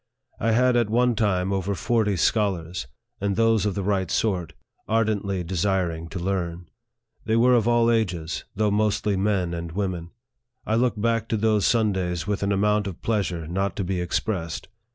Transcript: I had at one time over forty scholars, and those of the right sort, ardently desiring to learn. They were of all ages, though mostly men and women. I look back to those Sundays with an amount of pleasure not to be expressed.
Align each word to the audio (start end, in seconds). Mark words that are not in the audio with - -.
I 0.39 0.53
had 0.53 0.75
at 0.75 0.89
one 0.89 1.13
time 1.13 1.53
over 1.53 1.75
forty 1.75 2.15
scholars, 2.17 2.87
and 3.19 3.35
those 3.35 3.67
of 3.67 3.75
the 3.75 3.83
right 3.83 4.09
sort, 4.09 4.53
ardently 4.87 5.43
desiring 5.43 6.09
to 6.09 6.17
learn. 6.17 6.67
They 7.25 7.35
were 7.35 7.53
of 7.53 7.67
all 7.67 7.91
ages, 7.91 8.43
though 8.55 8.71
mostly 8.71 9.15
men 9.15 9.53
and 9.53 9.71
women. 9.73 10.09
I 10.65 10.73
look 10.73 10.99
back 10.99 11.27
to 11.27 11.37
those 11.37 11.67
Sundays 11.67 12.25
with 12.25 12.41
an 12.41 12.51
amount 12.51 12.87
of 12.87 12.99
pleasure 13.03 13.45
not 13.45 13.75
to 13.75 13.83
be 13.83 14.01
expressed. 14.01 14.67